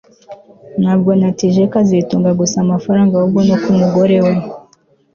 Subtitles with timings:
[0.81, 4.33] Ntabwo natije kazitunga gusa amafaranga ahubwo no ku mugore we